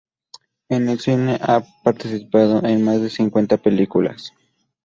[0.69, 4.31] En el cine ha participado en más de cincuenta películas.